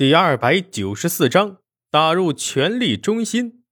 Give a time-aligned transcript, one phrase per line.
[0.00, 1.58] 第二百九十四章
[1.90, 3.64] 打入权力中心。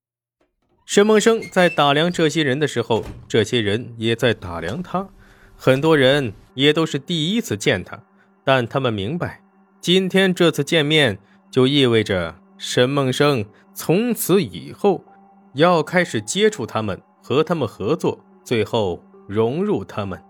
[0.84, 5.08] 沈梦生在打量这些人的时候，这些人也在打量他。
[5.56, 8.04] 很多人也都是第一次见他，
[8.44, 9.42] 但他们明白，
[9.80, 11.18] 今天这次见面
[11.50, 15.02] 就意味着沈梦生从此以后
[15.54, 20.22] 要开始接触他们，和他们合作，最后融入他们。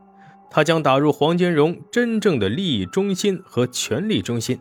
[0.48, 4.60] 他将打入黄金荣真正的利益中心和权力中心。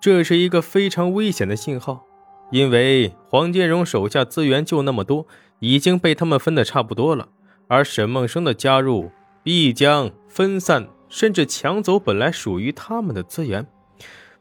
[0.00, 2.04] 这是一个非常危险的信号，
[2.50, 5.26] 因为黄建荣手下资源就那么多，
[5.58, 7.28] 已经被他们分得差不多了。
[7.68, 9.10] 而沈梦生的加入
[9.42, 13.66] 必将分散甚至抢走本来属于他们的资源。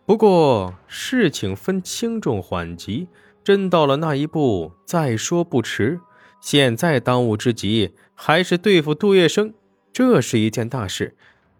[0.06, 3.08] 不过事情分轻重缓急，
[3.44, 6.00] 真到了那一步再说不迟。
[6.40, 9.54] 现在当务之急还是对付杜月笙，
[9.92, 11.16] 这是一件大事，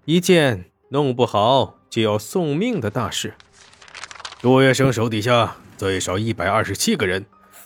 [0.06, 3.34] 一件弄不好就要送命的大事。
[4.46, 7.26] 杜月笙手底下最少一百二十七个人，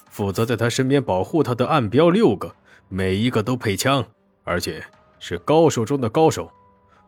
[0.10, 2.56] 负责在他身边保护他的暗标六个，
[2.88, 4.08] 每一个都配枪，
[4.46, 4.82] 而且
[5.20, 6.50] 是高手中的高手。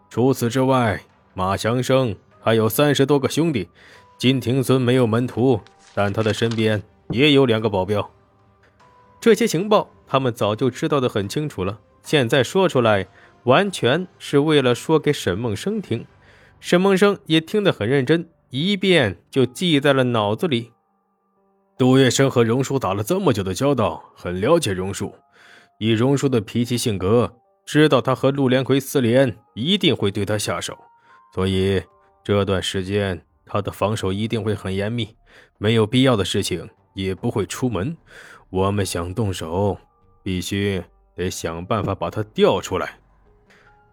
[0.10, 1.02] 除此之外，
[1.34, 3.70] 马祥生还有三十多个兄弟。
[4.18, 5.62] 金庭孙没有门徒，
[5.94, 8.12] 但他的身边也有两个保镖。
[9.22, 13.08] 这些情报他们早就知道的很清楚了，现在说出来，
[13.44, 16.06] 完全是为了说给沈梦生听。
[16.60, 18.28] 沈梦生也听得很认真。
[18.52, 20.74] 一遍就记在了脑子里。
[21.78, 25.16] 杜月笙和荣叔打了这么久的交道，很了解荣叔。
[25.80, 27.34] 以荣叔的脾气性格，
[27.66, 30.78] 知道他和陆连魁私联，一定会对他下手。
[31.34, 31.82] 所以
[32.26, 35.16] 这段时间他的防守一定会很严密，
[35.58, 37.96] 没有必要的事情也不会出门。
[38.50, 39.78] 我们想动手，
[40.22, 40.84] 必须
[41.16, 43.00] 得想办法把他调出来。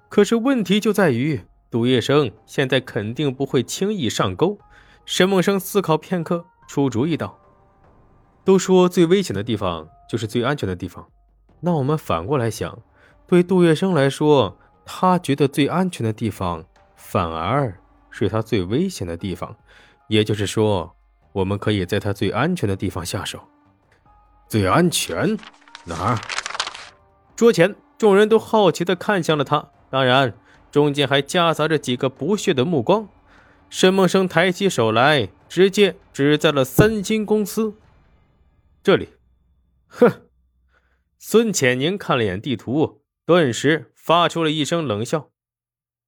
[0.09, 1.41] 可是问题就在于。
[1.71, 4.59] 杜月笙现在肯定不会轻易上钩。
[5.05, 7.39] 沈梦生思考片刻，出主意道
[8.45, 11.09] ：“都说最危险的地方就是最安全的地方，
[11.61, 12.79] 那我们反过来想，
[13.27, 19.57] 对杜月笙来说，他觉得最安全的地方，反而是他最危险的地方。
[20.09, 20.95] 也就是说，
[21.33, 23.41] 我们可以在他最安全的地方下手。
[24.47, 25.39] 最安全？
[25.85, 26.19] 哪儿？”
[27.35, 30.35] 桌前众人都好奇地看向了他，当然。
[30.71, 33.09] 中间还夹杂着几个不屑的目光。
[33.71, 37.75] 沈梦生抬起手来，直接指在了三星公司。
[38.83, 39.09] 这里，
[39.87, 40.23] 哼！
[41.19, 45.31] 孙浅宁看了眼地图，顿时发出了一声冷笑：“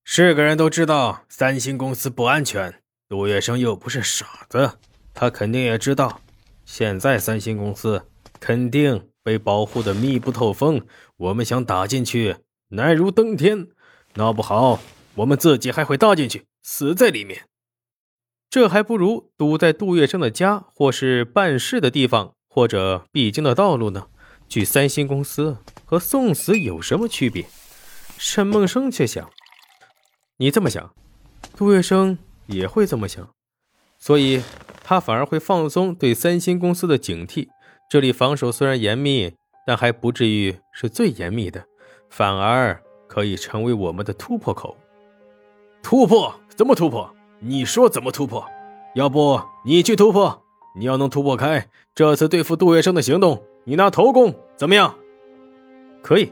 [0.05, 4.79] 是个人都知道三星公司不安全，杜月笙又不是傻子，
[5.13, 6.23] 他肯定也知道，
[6.65, 8.07] 现在三星公司
[8.39, 10.87] 肯定被保护的密不透风。
[11.17, 12.37] 我们想打进去，
[12.69, 13.69] 难如登天。”
[14.15, 14.81] 闹不好，
[15.15, 17.45] 我们自己还会搭进去，死在里面。
[18.51, 24.09] 这还不如堵在杜月笙的家，或是办事的地方，或者必经的道路呢。
[24.49, 27.47] 去三星公司和送死有什么区别？
[28.19, 29.31] 沈梦生却想：
[30.39, 30.93] 你这么想，
[31.57, 33.33] 杜月笙也会这么想，
[33.97, 34.43] 所以
[34.83, 37.47] 他反而会放松对三星公司的警惕。
[37.89, 39.33] 这里防守虽然严密，
[39.65, 41.65] 但还不至于是最严密的，
[42.11, 42.83] 反而。
[43.11, 44.77] 可以成为我们的突破口。
[45.83, 46.33] 突破？
[46.55, 47.13] 怎么突破？
[47.41, 48.47] 你说怎么突破？
[48.95, 50.41] 要不你去突破？
[50.77, 54.95] 你要能突破开这次对付杜月笙的行动，你拿头功怎么样？
[56.05, 56.31] 可以。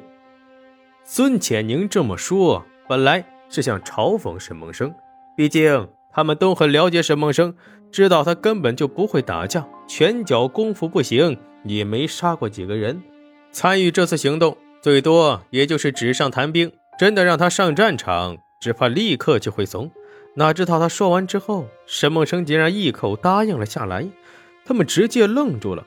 [1.03, 4.95] 孙浅宁这么说，本来是想嘲讽沈梦生，
[5.37, 7.57] 毕竟他们都很了解沈梦生，
[7.91, 13.03] 知道他根本就不会打架，拳脚功夫不行，也没杀过几个人。
[13.51, 14.57] 参与这次行动。
[14.81, 19.91] 最多也就是纸上谈兵，真的让他上战场，只怕立刻就会怂。
[20.35, 24.09] 哪知道他说完之后，沈梦生竟然一口答应了下来，
[24.65, 25.85] 他们直接愣住了。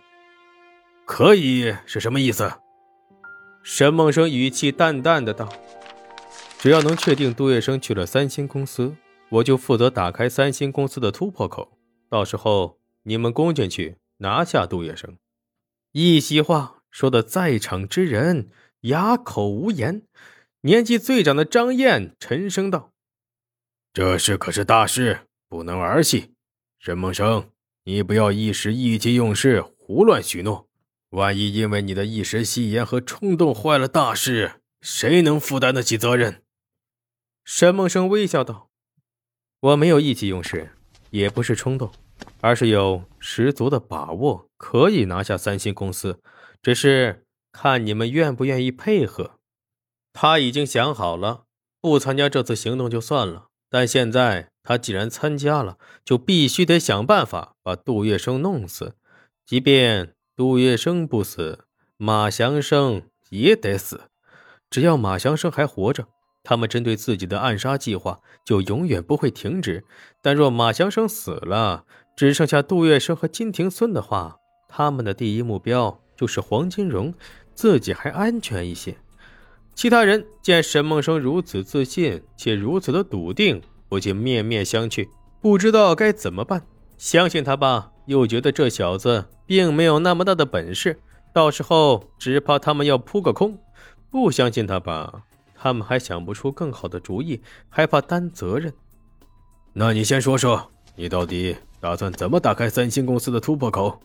[1.06, 2.52] 可以是什么意思？
[3.64, 5.48] 沈梦生语气淡淡的道
[6.60, 8.96] ：“只要能确定杜月笙去了三星公司，
[9.30, 11.78] 我就负责打开三星公司的突破口，
[12.10, 15.16] 到时候你们攻进去，拿下杜月笙。”
[15.94, 18.50] 一席话说的在场之人。
[18.82, 20.04] 哑口无言。
[20.62, 22.94] 年纪最长的张燕沉声道
[23.92, 26.34] ：“这事可是大事，不能儿戏。
[26.80, 27.50] 沈梦生，
[27.84, 30.68] 你不要一时意气用事，胡乱许诺。
[31.10, 36.44] 万一因为你的一时戏言和冲动坏了大事，谁能负担得起责任？”
[37.44, 38.70] 沈梦生微笑道
[39.62, 40.72] ：“我没有意气用事，
[41.10, 41.92] 也不是冲动，
[42.40, 46.22] 而是有十足的把握可以拿下三星公司，
[46.62, 49.32] 只是……”看你们愿不愿意配合。
[50.14, 51.44] 他已经想好了，
[51.80, 58.96] 不参加这次行动就算了，但现在他既然参加了，就必须得想办法把杜月笙弄死。
[59.46, 61.66] 即便杜月笙不死，
[61.98, 64.02] 马祥生也得死。
[64.70, 66.08] 只要马祥生还活着，
[66.44, 69.84] 他们针对自己的暗杀计划就永远不会停止。
[70.22, 74.38] 但若马祥生死了，只剩下杜月笙和金庭孙的话，
[74.68, 77.14] 他们的第一目标就是黄金荣，
[77.62, 78.98] 自己还安全一些。
[79.76, 85.08] 其他人见沈梦生如此自信且如此的笃定，不禁面面相觑，
[85.40, 86.66] 不知道该怎么办。
[86.98, 91.00] 相信他吧，又觉得这小子并没有那么大的本事，
[91.32, 93.56] 到时候只怕他们要扑个空。
[94.10, 95.22] 不相信他吧，
[95.54, 98.74] 他们还想不出更好的主意，害怕担责任。
[99.74, 104.00] 那你先说说，你到底打算怎么打开三星公司的突破口？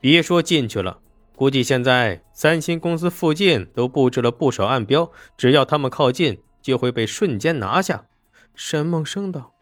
[0.00, 1.00] 别说进去了。
[1.36, 8.06] 估计现在三星公司附近都布置了不少暗标，只要他们靠近，就会被瞬间拿下。
[8.54, 9.52] 沈梦生道：“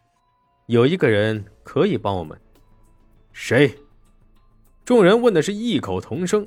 [0.66, 2.38] 有一个人可以帮我们。”
[3.32, 3.74] 谁？
[4.84, 6.46] 众人问的是异口同声。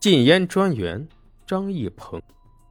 [0.00, 1.06] 禁烟专员
[1.46, 2.20] 张义鹏，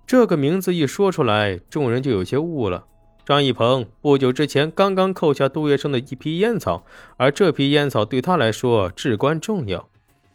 [0.05, 2.85] 这个名字一说出来，众人就有些悟了。
[3.25, 6.85] 张义鹏不久之前刚刚扣下杜月笙的一批烟草，
[7.17, 9.87] 而这批烟草对他来说至关重要。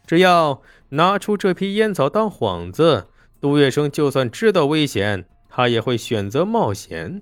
[0.05, 0.61] 只要
[0.93, 3.07] 拿出这批烟草当幌子，
[3.39, 7.21] 杜月笙就算知道危险，他也会选择冒险。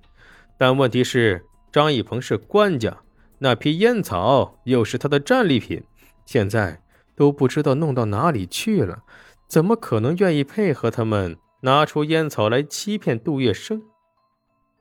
[0.57, 3.01] 但问题是，张一鹏是官家，
[3.37, 5.83] 那批烟草又是他的战利品，
[6.25, 6.81] 现在
[7.15, 9.03] 都不知道弄到哪里去了，
[9.47, 13.83] 怎么可能愿意配合他们拿出烟草来欺骗杜月笙？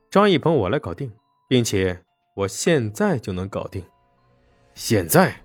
[0.09, 1.11] 张一鹏，我来搞定，
[1.47, 2.03] 并且
[2.35, 3.83] 我现在就能搞定。
[4.73, 5.43] 现在，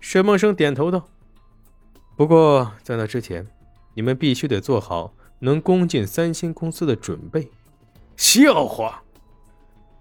[0.00, 1.10] 沈梦生点头道。
[2.18, 3.46] 不过，在那之前，
[3.94, 7.48] 你们必须得做好能攻进三星公司的准备。
[8.16, 9.04] 笑话！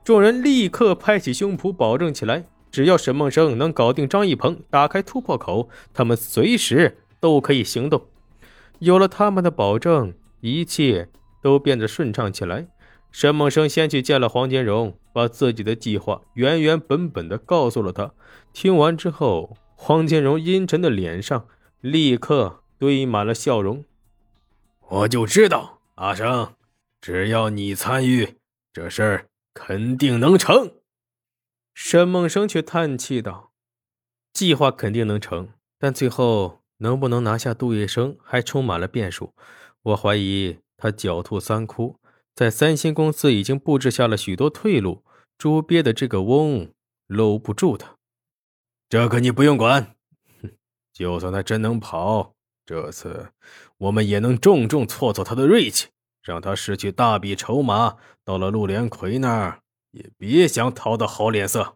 [0.03, 8.07] 众人立刻拍起胸脯，保证起来：只要沈梦生能搞定张一鹏，打开突破口，他们随时都可以行动。
[8.79, 11.09] 有了他们的保证，一切
[11.43, 12.65] 都变得顺畅起来。
[13.11, 18.11] 沈梦生先去见了黄金荣，把自己的计划原原本本的告诉了他。
[18.53, 21.45] 听完之后，黄金荣阴沉的脸上。
[21.89, 23.85] 立刻堆满了笑容。
[24.89, 26.53] 我就知道，阿生，
[26.99, 28.35] 只要你参与，
[28.73, 30.73] 这事儿肯定能成。
[31.73, 33.51] 沈梦生却叹气道
[34.33, 35.49] ：“计划肯定能成，
[35.79, 39.33] 但最后能不能拿下杜月笙，还充满了变数。
[39.83, 41.99] 我怀疑他狡兔三窟，
[42.35, 45.03] 在三星公司已经布置下了许多退路，
[45.37, 46.71] 猪鳖的这个翁
[47.07, 47.95] 搂不住他。
[48.89, 49.95] 这个你不用管。”
[50.97, 52.33] 就算他真能跑，
[52.65, 53.29] 这次
[53.77, 55.89] 我们也能重重挫挫他的锐气，
[56.23, 57.97] 让他失去大笔筹码。
[58.25, 59.59] 到了陆连魁那儿，
[59.91, 61.75] 也别想讨到好脸色。